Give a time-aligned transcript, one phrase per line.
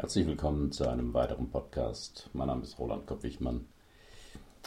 [0.00, 2.30] Herzlich willkommen zu einem weiteren Podcast.
[2.32, 3.66] Mein Name ist Roland Kopp-Wichmann.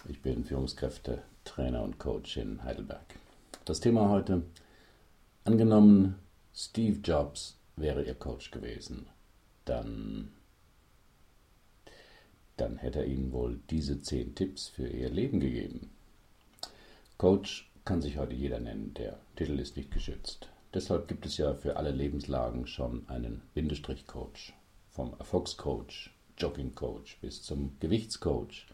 [0.07, 3.15] Ich bin Führungskräfte, Trainer und Coach in Heidelberg.
[3.65, 4.43] Das Thema heute:
[5.43, 6.19] Angenommen,
[6.53, 9.07] Steve Jobs wäre Ihr Coach gewesen,
[9.65, 10.29] dann,
[12.55, 15.89] dann hätte er Ihnen wohl diese zehn Tipps für Ihr Leben gegeben.
[17.17, 20.49] Coach kann sich heute jeder nennen, der Titel ist nicht geschützt.
[20.75, 24.53] Deshalb gibt es ja für alle Lebenslagen schon einen Bindestrich-Coach
[24.93, 28.67] vom Erfolgscoach, Joggingcoach bis zum Gewichtscoach,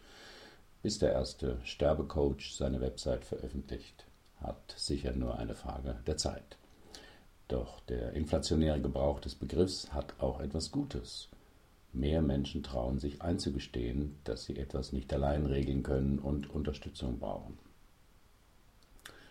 [0.82, 4.04] bis der erste Sterbecoach seine Website veröffentlicht,
[4.40, 6.58] hat sicher nur eine Frage der Zeit.
[7.48, 11.28] Doch der inflationäre Gebrauch des Begriffs hat auch etwas Gutes.
[11.92, 17.58] Mehr Menschen trauen sich einzugestehen, dass sie etwas nicht allein regeln können und Unterstützung brauchen.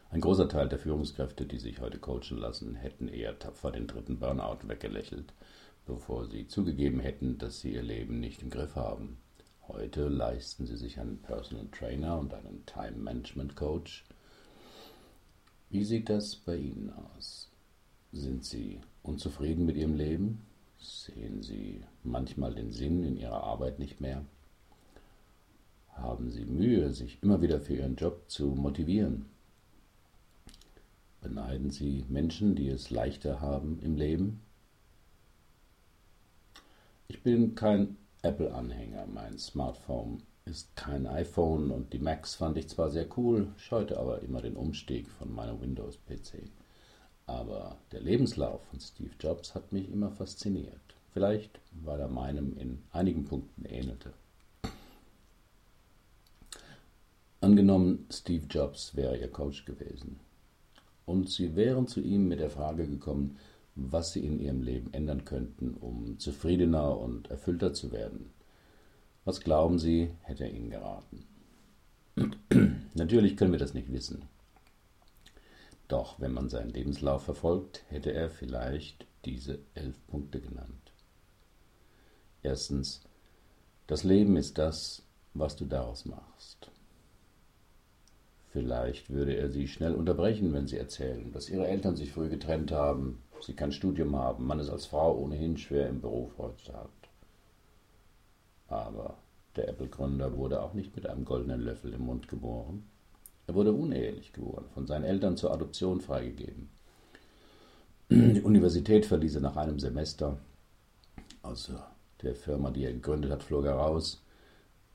[0.09, 4.19] Ein großer Teil der Führungskräfte, die sich heute coachen lassen, hätten eher tapfer den dritten
[4.19, 5.31] Burnout weggelächelt
[5.89, 9.17] bevor sie zugegeben hätten, dass sie ihr Leben nicht im Griff haben.
[9.67, 14.05] Heute leisten sie sich einen Personal Trainer und einen Time Management Coach.
[15.71, 17.49] Wie sieht das bei Ihnen aus?
[18.11, 20.45] Sind Sie unzufrieden mit Ihrem Leben?
[20.77, 24.25] Sehen Sie manchmal den Sinn in Ihrer Arbeit nicht mehr?
[25.93, 29.25] Haben Sie Mühe, sich immer wieder für Ihren Job zu motivieren?
[31.21, 34.41] Beneiden Sie Menschen, die es leichter haben im Leben?
[37.11, 39.07] Ich bin kein Apple-Anhänger.
[39.07, 44.21] Mein Smartphone ist kein iPhone und die Macs fand ich zwar sehr cool, scheute aber
[44.21, 46.51] immer den Umstieg von meinem Windows-PC.
[47.25, 50.79] Aber der Lebenslauf von Steve Jobs hat mich immer fasziniert.
[51.11, 54.13] Vielleicht, weil er meinem in einigen Punkten ähnelte.
[57.41, 60.19] Angenommen, Steve Jobs wäre Ihr Coach gewesen.
[61.07, 63.37] Und Sie wären zu ihm mit der Frage gekommen,
[63.91, 68.31] was sie in ihrem Leben ändern könnten, um zufriedener und erfüllter zu werden.
[69.25, 71.25] Was glauben Sie, hätte er Ihnen geraten?
[72.93, 74.23] Natürlich können wir das nicht wissen.
[75.87, 80.93] Doch wenn man seinen Lebenslauf verfolgt, hätte er vielleicht diese elf Punkte genannt.
[82.43, 83.01] Erstens,
[83.87, 86.71] das Leben ist das, was du daraus machst.
[88.51, 92.71] Vielleicht würde er sie schnell unterbrechen, wenn sie erzählen, dass ihre Eltern sich früh getrennt
[92.71, 96.89] haben, sie kein Studium haben, man es als Frau ohnehin schwer im Beruf heute hat.
[98.67, 99.17] Aber
[99.55, 102.83] der Apple-Gründer wurde auch nicht mit einem goldenen Löffel im Mund geboren.
[103.47, 106.69] Er wurde unehelich geboren, von seinen Eltern zur Adoption freigegeben.
[108.09, 110.37] Die Universität verließ er nach einem Semester.
[111.41, 111.71] Aus
[112.21, 114.21] der Firma, die er gegründet hat, flog er raus.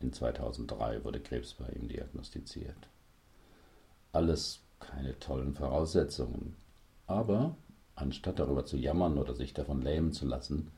[0.00, 2.76] In 2003 wurde Krebs bei ihm diagnostiziert.
[4.12, 6.56] Alles keine tollen Voraussetzungen.
[7.06, 7.56] Aber
[7.96, 10.70] Anstatt darüber zu jammern oder sich davon lähmen zu lassen,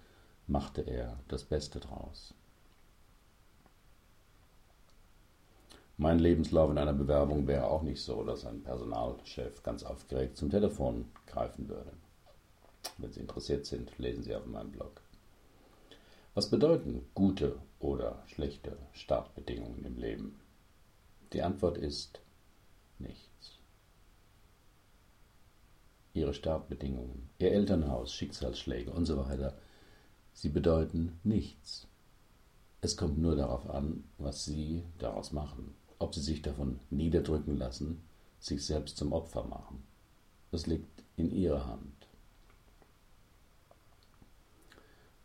[0.47, 2.35] machte er das Beste draus.
[5.99, 10.51] Mein Lebenslauf in einer Bewerbung wäre auch nicht so, dass ein Personalchef ganz aufgeregt zum
[10.51, 11.91] Telefon greifen würde.
[12.99, 15.01] Wenn Sie interessiert sind, lesen Sie auf meinem Blog.
[16.35, 20.39] Was bedeuten gute oder schlechte Startbedingungen im Leben?
[21.33, 22.21] Die Antwort ist
[22.99, 23.56] nichts
[26.17, 29.57] ihre Startbedingungen, ihr Elternhaus, Schicksalsschläge und so weiter,
[30.33, 31.87] sie bedeuten nichts.
[32.81, 38.03] Es kommt nur darauf an, was sie daraus machen, ob sie sich davon niederdrücken lassen,
[38.39, 39.83] sich selbst zum Opfer machen.
[40.53, 42.09] Es liegt in ihrer Hand.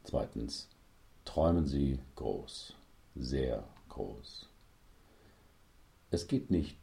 [0.04, 0.68] Zweitens,
[1.26, 2.76] träumen Sie groß,
[3.16, 4.50] sehr groß.
[6.10, 6.78] Es geht nicht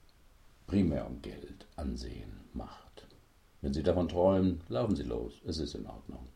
[0.67, 2.88] primär um Geld, Ansehen, Macht.
[3.61, 6.29] Wenn Sie davon träumen, laufen Sie los, es ist in Ordnung.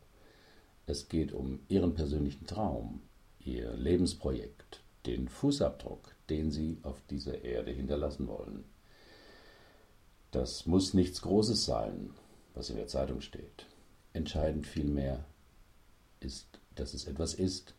[0.85, 3.01] Es geht um Ihren persönlichen Traum,
[3.39, 8.65] Ihr Lebensprojekt, den Fußabdruck, den Sie auf dieser Erde hinterlassen wollen.
[10.31, 12.09] Das muss nichts Großes sein,
[12.53, 13.65] was in der Zeitung steht.
[14.13, 15.23] Entscheidend vielmehr
[16.19, 17.73] ist, dass es etwas ist,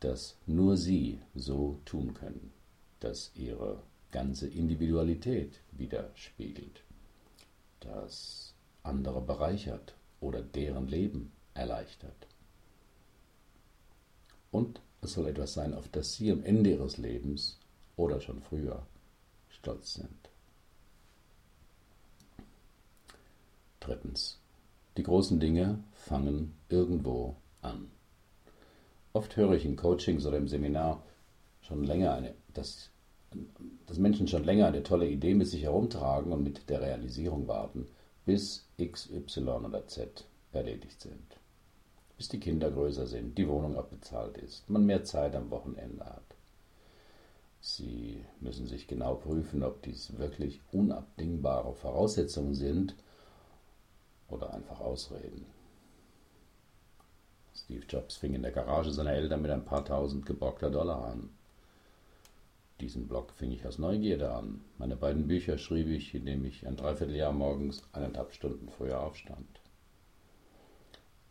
[0.00, 2.52] das nur Sie so tun können,
[3.00, 3.82] das Ihre
[4.12, 6.82] ganze Individualität widerspiegelt,
[7.80, 8.47] das
[8.88, 12.26] andere bereichert oder deren Leben erleichtert.
[14.50, 17.58] Und es soll etwas sein, auf das Sie am Ende Ihres Lebens
[17.96, 18.82] oder schon früher
[19.50, 20.30] stolz sind.
[23.80, 24.38] Drittens.
[24.96, 27.90] Die großen Dinge fangen irgendwo an.
[29.12, 31.02] Oft höre ich in Coachings oder im Seminar
[31.62, 32.90] schon länger eine, dass,
[33.86, 37.86] dass Menschen schon länger eine tolle Idee mit sich herumtragen und mit der Realisierung warten
[38.28, 41.38] bis x, y oder z erledigt sind.
[42.18, 46.34] bis die Kinder größer sind, die Wohnung abbezahlt ist, man mehr Zeit am Wochenende hat.
[47.62, 52.94] Sie müssen sich genau prüfen, ob dies wirklich unabdingbare Voraussetzungen sind
[54.28, 55.46] oder einfach Ausreden.
[57.54, 61.30] Steve Jobs fing in der Garage seiner Eltern mit ein paar tausend geborgter Dollar an.
[62.80, 64.60] Diesen Blog fing ich aus Neugierde an.
[64.78, 69.60] Meine beiden Bücher schrieb ich, indem ich ein Dreivierteljahr morgens eineinhalb Stunden früher aufstand.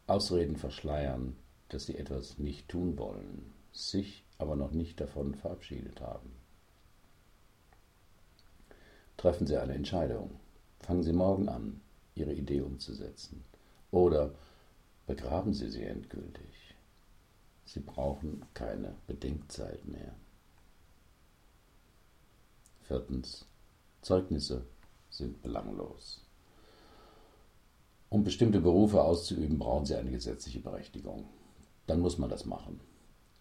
[0.07, 1.35] Ausreden verschleiern,
[1.69, 6.31] dass sie etwas nicht tun wollen, sich aber noch nicht davon verabschiedet haben.
[9.17, 10.39] Treffen Sie eine Entscheidung.
[10.79, 11.81] Fangen Sie morgen an,
[12.13, 13.43] Ihre Idee umzusetzen.
[13.89, 14.35] Oder
[15.07, 16.75] begraben Sie sie endgültig.
[17.65, 20.13] Sie brauchen keine Bedenkzeit mehr.
[22.87, 23.45] Viertens.
[24.01, 24.65] Zeugnisse
[25.09, 26.25] sind belanglos.
[28.07, 31.25] Um bestimmte Berufe auszuüben, brauchen Sie eine gesetzliche Berechtigung.
[31.85, 32.79] Dann muss man das machen.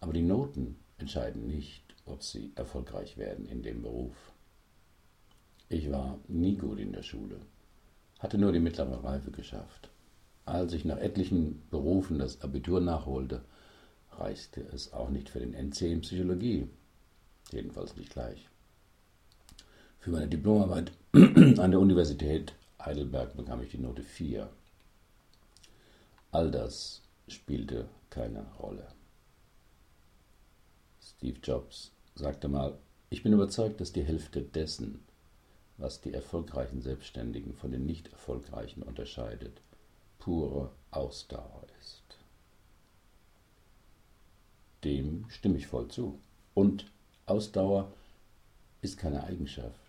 [0.00, 4.16] Aber die Noten entscheiden nicht, ob Sie erfolgreich werden in dem Beruf.
[5.68, 7.40] Ich war nie gut in der Schule,
[8.18, 9.90] hatte nur die mittlere Reife geschafft.
[10.44, 13.44] Als ich nach etlichen Berufen das Abitur nachholte,
[14.10, 16.68] reichte es auch nicht für den NC in Psychologie,
[17.52, 18.48] jedenfalls nicht gleich.
[20.06, 24.48] Für meine Diplomarbeit an der Universität Heidelberg bekam ich die Note 4.
[26.30, 28.86] All das spielte keine Rolle.
[31.02, 32.78] Steve Jobs sagte mal,
[33.10, 35.00] ich bin überzeugt, dass die Hälfte dessen,
[35.76, 39.60] was die erfolgreichen Selbstständigen von den nicht erfolgreichen unterscheidet,
[40.20, 42.04] pure Ausdauer ist.
[44.84, 46.20] Dem stimme ich voll zu.
[46.54, 46.86] Und
[47.26, 47.92] Ausdauer
[48.82, 49.85] ist keine Eigenschaft.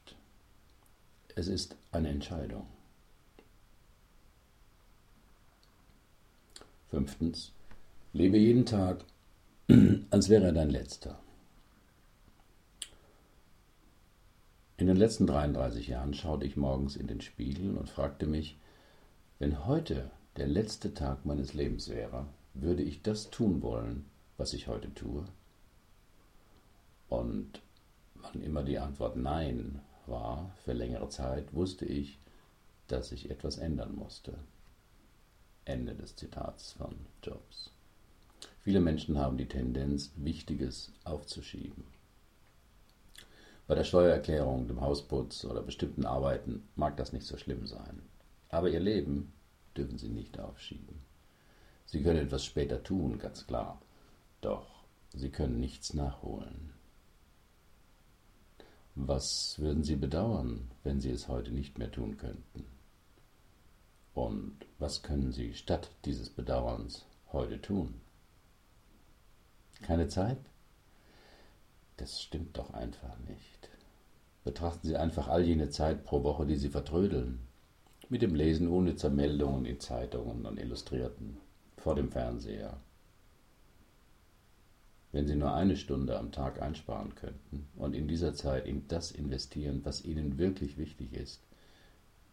[1.37, 2.65] Es ist eine Entscheidung.
[6.89, 7.51] Fünftens.
[8.11, 9.05] Lebe jeden Tag,
[10.09, 11.19] als wäre er dein letzter.
[14.77, 18.57] In den letzten 33 Jahren schaute ich morgens in den Spiegel und fragte mich,
[19.37, 22.25] wenn heute der letzte Tag meines Lebens wäre,
[22.55, 24.05] würde ich das tun wollen,
[24.37, 25.23] was ich heute tue?
[27.09, 27.61] Und
[28.15, 32.19] wann immer die Antwort Nein war, für längere Zeit, wusste ich,
[32.87, 34.33] dass ich etwas ändern musste.
[35.65, 37.71] Ende des Zitats von Jobs.
[38.61, 41.83] Viele Menschen haben die Tendenz, Wichtiges aufzuschieben.
[43.67, 48.01] Bei der Steuererklärung, dem Hausputz oder bestimmten Arbeiten mag das nicht so schlimm sein.
[48.49, 49.33] Aber ihr Leben
[49.75, 51.01] dürfen Sie nicht aufschieben.
[51.85, 53.81] Sie können etwas später tun, ganz klar.
[54.41, 54.65] Doch
[55.13, 56.73] Sie können nichts nachholen.
[58.99, 62.65] Was würden Sie bedauern, wenn Sie es heute nicht mehr tun könnten?
[64.15, 68.01] Und was können Sie statt dieses Bedauerns heute tun?
[69.83, 70.39] Keine Zeit?
[71.97, 73.69] Das stimmt doch einfach nicht.
[74.43, 77.47] Betrachten Sie einfach all jene Zeit pro Woche, die Sie vertrödeln
[78.09, 81.37] mit dem Lesen unnützer Meldungen in Zeitungen und Illustrierten
[81.77, 82.79] vor dem Fernseher.
[85.11, 89.11] Wenn Sie nur eine Stunde am Tag einsparen könnten und in dieser Zeit in das
[89.11, 91.41] investieren, was Ihnen wirklich wichtig ist,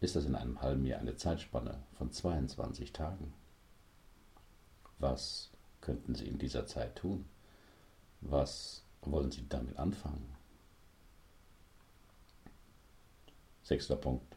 [0.01, 3.33] ist das in einem halben Jahr eine Zeitspanne von 22 Tagen.
[4.99, 7.25] Was könnten Sie in dieser Zeit tun?
[8.21, 10.35] Was wollen Sie damit anfangen?
[13.63, 14.37] Sechster Punkt.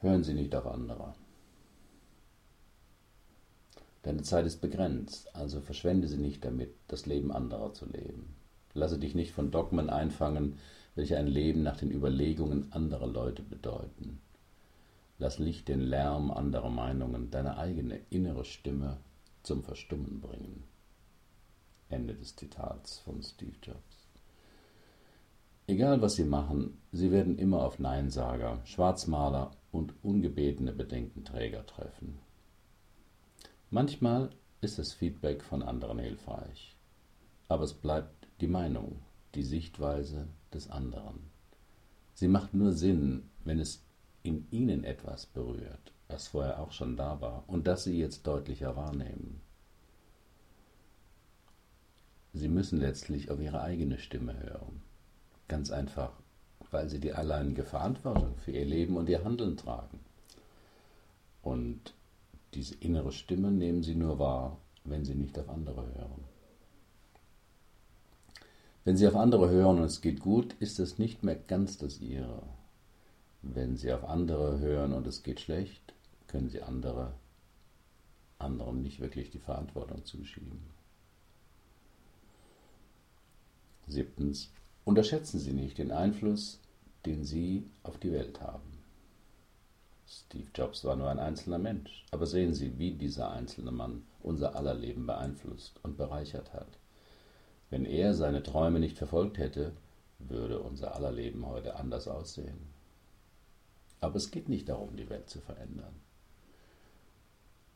[0.00, 1.14] Hören Sie nicht auf andere.
[4.04, 8.36] Deine Zeit ist begrenzt, also verschwende sie nicht damit, das Leben anderer zu leben.
[8.74, 10.58] Lasse dich nicht von Dogmen einfangen,
[10.94, 14.20] welche ein Leben nach den Überlegungen anderer Leute bedeuten.
[15.18, 18.98] Lass nicht den Lärm anderer Meinungen deine eigene innere Stimme
[19.42, 20.64] zum Verstummen bringen.
[21.88, 24.06] Ende des Zitats von Steve Jobs.
[25.66, 32.18] Egal was sie machen, sie werden immer auf Neinsager, Schwarzmaler und ungebetene Bedenkenträger treffen.
[33.74, 36.76] Manchmal ist das Feedback von anderen hilfreich,
[37.48, 39.02] aber es bleibt die Meinung,
[39.34, 41.28] die Sichtweise des anderen.
[42.14, 43.82] Sie macht nur Sinn, wenn es
[44.22, 48.76] in ihnen etwas berührt, was vorher auch schon da war und das sie jetzt deutlicher
[48.76, 49.40] wahrnehmen.
[52.32, 54.82] Sie müssen letztlich auf ihre eigene Stimme hören.
[55.48, 56.12] Ganz einfach,
[56.70, 59.98] weil sie die alleinige Verantwortung für ihr Leben und ihr Handeln tragen.
[61.42, 61.92] Und
[62.54, 66.24] diese innere Stimme nehmen sie nur wahr, wenn sie nicht auf andere hören.
[68.84, 72.00] Wenn sie auf andere hören und es geht gut, ist es nicht mehr ganz das
[72.00, 72.42] ihre.
[73.42, 75.94] Wenn sie auf andere hören und es geht schlecht,
[76.26, 77.14] können sie andere
[78.38, 80.60] anderen nicht wirklich die Verantwortung zuschieben.
[83.86, 84.50] Siebtens,
[84.84, 86.60] unterschätzen Sie nicht den Einfluss,
[87.06, 88.73] den Sie auf die Welt haben.
[90.06, 94.54] Steve Jobs war nur ein einzelner Mensch, aber sehen Sie, wie dieser einzelne Mann unser
[94.54, 96.78] aller Leben beeinflusst und bereichert hat.
[97.70, 99.72] Wenn er seine Träume nicht verfolgt hätte,
[100.18, 102.74] würde unser aller Leben heute anders aussehen.
[104.00, 105.94] Aber es geht nicht darum, die Welt zu verändern.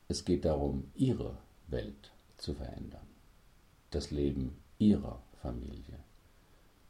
[0.09, 1.37] Es geht darum, Ihre
[1.69, 3.07] Welt zu verändern.
[3.91, 5.99] Das Leben Ihrer Familie.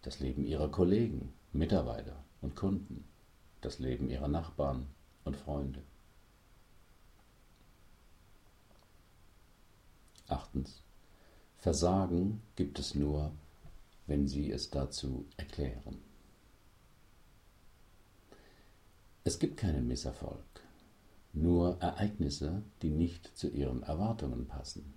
[0.03, 3.05] Das Leben Ihrer Kollegen, Mitarbeiter und Kunden.
[3.61, 4.87] Das Leben Ihrer Nachbarn
[5.29, 5.83] und Freunde.
[10.27, 10.83] Achtens.
[11.59, 13.33] Versagen gibt es nur,
[14.07, 15.99] wenn Sie es dazu erklären.
[19.25, 20.63] Es gibt keinen Misserfolg,
[21.35, 24.95] nur Ereignisse, die nicht zu Ihren Erwartungen passen.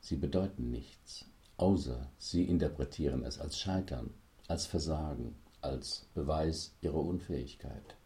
[0.00, 1.26] Sie bedeuten nichts,
[1.58, 4.14] außer Sie interpretieren es als Scheitern,
[4.46, 7.97] als Versagen, als Beweis Ihrer Unfähigkeit.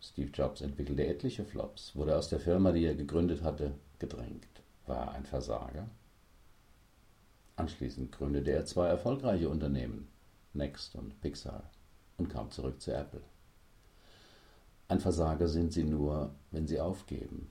[0.00, 4.46] Steve Jobs entwickelte etliche Flops, wurde aus der Firma, die er gegründet hatte, gedrängt.
[4.86, 5.88] War er ein Versager?
[7.56, 10.08] Anschließend gründete er zwei erfolgreiche Unternehmen,
[10.54, 11.68] Next und Pixar,
[12.16, 13.22] und kam zurück zu Apple.
[14.86, 17.50] Ein Versager sind sie nur, wenn sie aufgeben.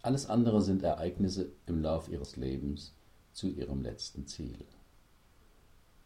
[0.00, 2.94] Alles andere sind Ereignisse im Lauf ihres Lebens
[3.32, 4.64] zu ihrem letzten Ziel.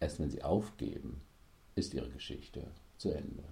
[0.00, 1.20] Erst wenn sie aufgeben,
[1.74, 2.66] ist ihre Geschichte
[2.96, 3.44] zu Ende.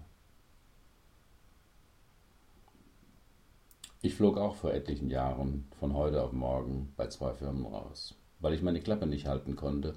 [4.03, 8.55] Ich flog auch vor etlichen Jahren von heute auf morgen bei zwei Firmen raus weil
[8.55, 9.95] ich meine Klappe nicht halten konnte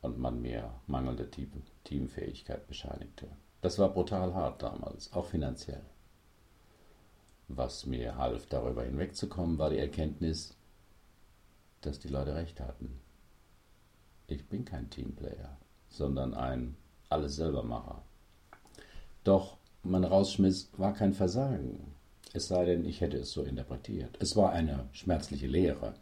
[0.00, 1.30] und man mir mangelnde
[1.84, 3.28] Teamfähigkeit bescheinigte.
[3.60, 5.84] Das war brutal hart damals, auch finanziell.
[7.48, 10.56] Was mir half, darüber hinwegzukommen, war die Erkenntnis,
[11.82, 13.00] dass die Leute recht hatten.
[14.26, 15.56] Ich bin kein Teamplayer,
[15.88, 16.76] sondern ein
[17.08, 18.02] Alles selbermacher.
[19.22, 21.94] Doch mein Rausschmiss war kein Versagen,
[22.32, 24.16] es sei denn, ich hätte es so interpretiert.
[24.20, 25.94] Es war eine schmerzliche Lehre,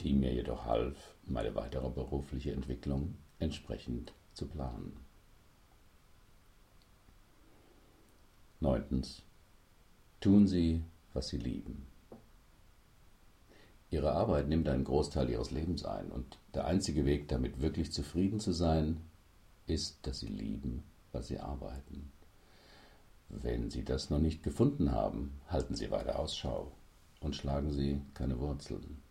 [0.00, 4.96] die mir jedoch half, meine weitere berufliche Entwicklung entsprechend zu planen.
[8.60, 9.22] Neuntens.
[10.20, 10.82] Tun Sie,
[11.12, 11.86] was Sie lieben.
[13.90, 18.40] Ihre Arbeit nimmt einen Großteil Ihres Lebens ein und der einzige Weg, damit wirklich zufrieden
[18.40, 19.00] zu sein,
[19.66, 20.82] ist, dass Sie lieben,
[21.12, 22.10] was Sie arbeiten.
[23.42, 26.70] Wenn Sie das noch nicht gefunden haben, halten Sie weiter Ausschau
[27.20, 29.02] und schlagen Sie keine Wurzeln.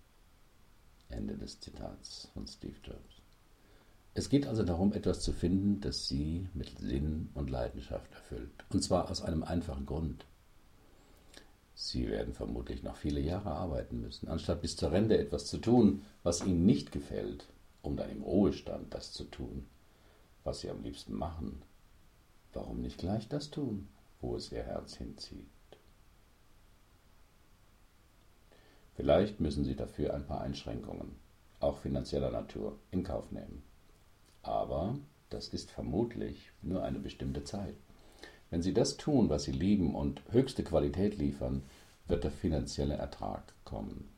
[1.10, 3.22] Ende des Zitats von Steve Jobs.
[4.14, 8.64] Es geht also darum, etwas zu finden, das Sie mit Sinn und Leidenschaft erfüllt.
[8.70, 10.26] Und zwar aus einem einfachen Grund.
[11.76, 16.04] Sie werden vermutlich noch viele Jahre arbeiten müssen, anstatt bis zur Rente etwas zu tun,
[16.24, 17.48] was Ihnen nicht gefällt,
[17.82, 19.66] um dann im Ruhestand das zu tun,
[20.46, 21.62] was Sie am liebsten machen.
[22.54, 23.90] Warum nicht gleich das tun,
[24.24, 25.46] wo es Ihr Herz hinzieht?
[28.96, 31.16] Vielleicht müssen Sie dafür ein paar Einschränkungen,
[31.60, 33.64] auch finanzieller Natur, in Kauf nehmen.
[34.42, 34.96] Aber
[35.30, 37.76] das ist vermutlich nur eine bestimmte Zeit.
[38.50, 41.64] Wenn Sie das tun, was Sie lieben und höchste Qualität liefern,
[42.08, 44.10] wird der finanzielle Ertrag kommen.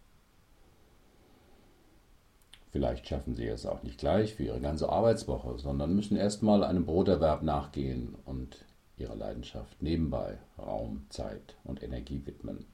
[2.72, 6.86] Vielleicht schaffen Sie es auch nicht gleich für Ihre ganze Arbeitswoche, sondern müssen erstmal einem
[6.86, 8.66] Broterwerb nachgehen und
[8.98, 12.66] Ihrer Leidenschaft nebenbei Raum, Zeit und Energie widmen.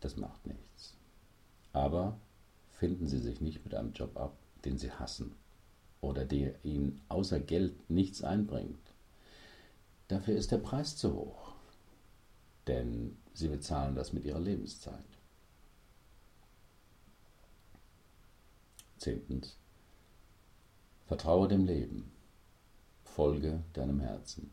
[0.00, 0.94] Das macht nichts.
[1.72, 2.18] Aber
[2.70, 5.34] finden Sie sich nicht mit einem Job ab, den Sie hassen
[6.00, 8.78] oder der Ihnen außer Geld nichts einbringt.
[10.08, 11.54] Dafür ist der Preis zu hoch,
[12.66, 15.04] denn Sie bezahlen das mit Ihrer Lebenszeit.
[18.98, 19.56] Zehntens.
[21.06, 22.12] Vertraue dem Leben.
[23.04, 24.50] Folge deinem Herzen.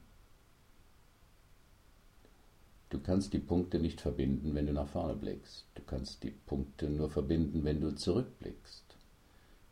[2.89, 5.65] Du kannst die Punkte nicht verbinden, wenn du nach vorne blickst.
[5.75, 8.95] Du kannst die Punkte nur verbinden, wenn du zurückblickst.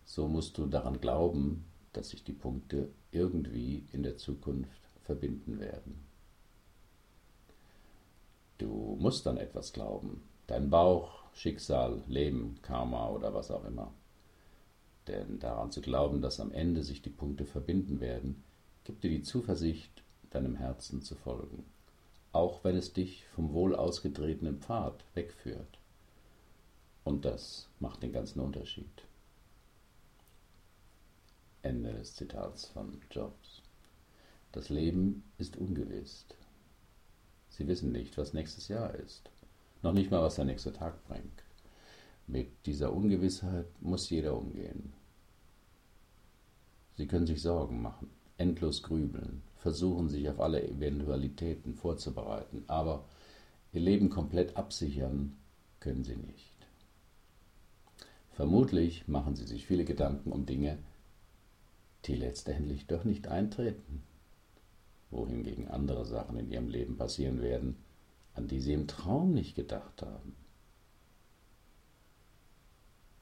[0.03, 6.05] So musst du daran glauben, dass sich die Punkte irgendwie in der Zukunft verbinden werden.
[8.57, 10.21] Du musst an etwas glauben.
[10.47, 13.93] Dein Bauch, Schicksal, Leben, Karma oder was auch immer.
[15.07, 18.43] Denn daran zu glauben, dass am Ende sich die Punkte verbinden werden,
[18.83, 21.63] gibt dir die Zuversicht, deinem Herzen zu folgen
[22.35, 25.79] auch wenn es dich vom wohl ausgetretenen Pfad wegführt.
[27.05, 29.03] Und das macht den ganzen Unterschied.
[31.61, 33.61] Ende des Zitats von Jobs.
[34.51, 36.25] Das Leben ist ungewiss.
[37.49, 39.29] Sie wissen nicht, was nächstes Jahr ist.
[39.81, 41.43] noch nicht mal, was der nächste Tag bringt.
[42.27, 44.93] Mit dieser Ungewissheit muss jeder umgehen.
[46.97, 53.03] Sie können sich Sorgen machen, endlos grübeln, versuchen sich auf alle Eventualitäten vorzubereiten, aber
[53.73, 55.35] ihr Leben komplett absichern
[55.79, 56.53] können sie nicht.
[58.33, 60.77] Vermutlich machen sie sich viele Gedanken um Dinge,
[62.05, 64.03] die letztendlich doch nicht eintreten,
[65.09, 67.75] wohingegen andere Sachen in ihrem Leben passieren werden,
[68.35, 70.35] an die sie im Traum nicht gedacht haben.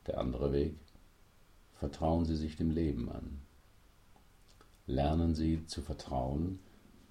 [0.07, 0.75] Der andere Weg,
[1.75, 3.39] vertrauen Sie sich dem Leben an.
[4.85, 6.59] Lernen Sie zu vertrauen,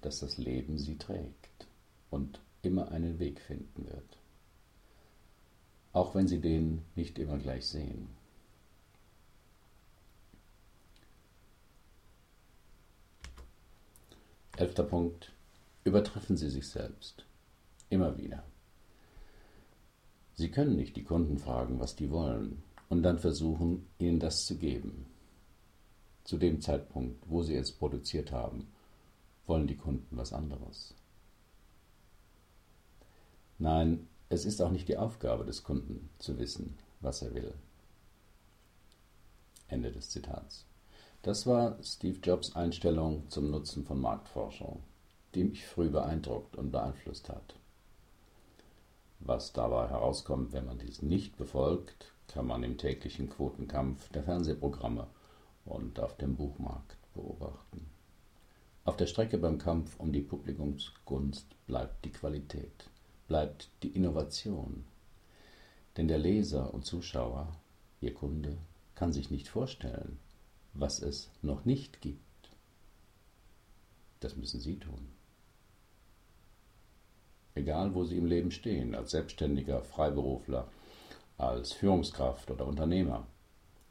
[0.01, 1.67] dass das Leben Sie trägt
[2.11, 4.17] und immer einen Weg finden wird.
[5.91, 8.09] Auch wenn Sie den nicht immer gleich sehen.
[14.55, 15.31] Elfter Punkt.
[15.83, 17.25] Übertreffen Sie sich selbst.
[17.89, 18.43] Immer wieder.
[20.35, 24.57] Sie können nicht die Kunden fragen, was die wollen, und dann versuchen, ihnen das zu
[24.57, 25.05] geben.
[26.23, 28.71] Zu dem Zeitpunkt, wo sie es produziert haben,
[29.45, 30.93] wollen die Kunden was anderes.
[33.59, 37.53] Nein, es ist auch nicht die Aufgabe des Kunden zu wissen, was er will.
[39.67, 40.65] Ende des Zitats.
[41.21, 44.83] Das war Steve Jobs Einstellung zum Nutzen von Marktforschung,
[45.35, 47.55] die mich früh beeindruckt und beeinflusst hat.
[49.19, 55.07] Was dabei herauskommt, wenn man dies nicht befolgt, kann man im täglichen Quotenkampf der Fernsehprogramme
[55.65, 57.89] und auf dem Buchmarkt beobachten.
[58.85, 62.89] Auf der Strecke beim Kampf um die Publikumsgunst bleibt die Qualität,
[63.27, 64.83] bleibt die Innovation.
[65.95, 67.55] Denn der Leser und Zuschauer,
[68.01, 68.57] ihr Kunde,
[68.95, 70.19] kann sich nicht vorstellen,
[70.73, 72.19] was es noch nicht gibt.
[74.19, 75.09] Das müssen Sie tun.
[77.55, 80.67] Egal, wo Sie im Leben stehen, als Selbstständiger, Freiberufler,
[81.37, 83.27] als Führungskraft oder Unternehmer.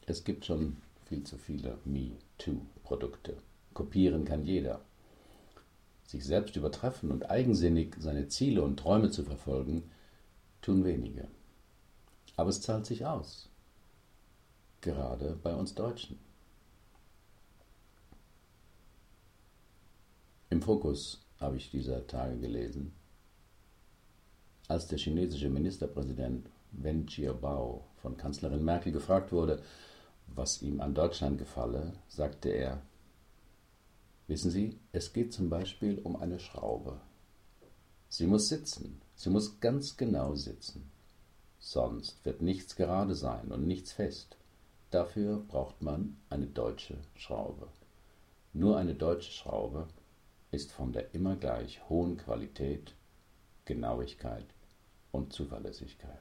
[0.07, 0.79] Es gibt schon
[1.13, 3.37] viel zu viele Me-Too-Produkte.
[3.75, 4.81] Kopieren kann jeder.
[6.07, 9.83] Sich selbst übertreffen und eigensinnig seine Ziele und Träume zu verfolgen,
[10.63, 11.29] tun wenige.
[12.37, 13.51] Aber es zahlt sich aus.
[14.81, 16.19] Gerade bei uns Deutschen.
[20.49, 22.95] Im Fokus habe ich dieser Tage gelesen,
[24.67, 29.63] als der chinesische Ministerpräsident Wen Jiabao von Kanzlerin Merkel gefragt wurde,
[30.35, 32.83] was ihm an Deutschland gefalle, sagte er,
[34.29, 37.01] Wissen Sie, es geht zum Beispiel um eine Schraube.
[38.09, 40.91] Sie muss sitzen, sie muss ganz genau sitzen.
[41.59, 44.37] Sonst wird nichts gerade sein und nichts fest.
[44.91, 47.69] Dafür braucht man eine deutsche Schraube.
[48.53, 49.89] Nur eine deutsche Schraube
[50.51, 52.95] ist von der immer gleich hohen Qualität,
[53.65, 54.47] Genauigkeit
[55.11, 56.19] und Zuverlässigkeit.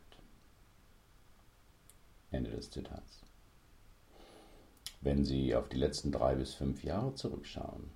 [2.30, 3.22] Ende des Zitats.
[5.04, 7.90] Wenn Sie auf die letzten drei bis fünf Jahre zurückschauen,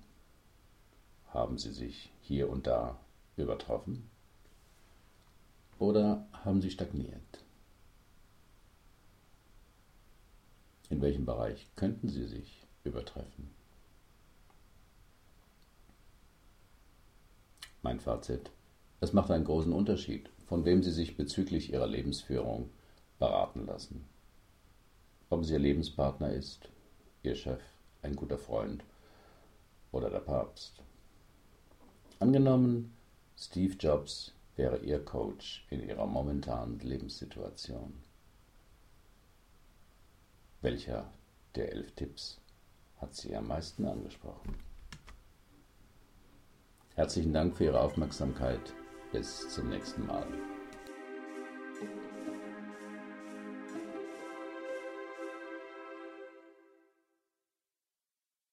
[1.28, 2.98] haben Sie sich hier und da
[3.36, 4.10] übertroffen
[5.78, 7.44] oder haben Sie stagniert?
[10.90, 13.50] In welchem Bereich könnten Sie sich übertreffen?
[17.82, 18.50] Mein Fazit.
[19.00, 22.70] Es macht einen großen Unterschied, von wem Sie sich bezüglich Ihrer Lebensführung
[23.20, 24.04] beraten lassen.
[25.30, 26.68] Ob es Ihr Lebenspartner ist,
[27.26, 27.60] Ihr Chef,
[28.02, 28.84] ein guter Freund
[29.90, 30.80] oder der Papst.
[32.20, 32.96] Angenommen,
[33.36, 37.94] Steve Jobs wäre Ihr Coach in Ihrer momentanen Lebenssituation.
[40.62, 41.10] Welcher
[41.56, 42.40] der elf Tipps
[42.98, 44.54] hat Sie am meisten angesprochen?
[46.94, 48.72] Herzlichen Dank für Ihre Aufmerksamkeit.
[49.10, 50.26] Bis zum nächsten Mal.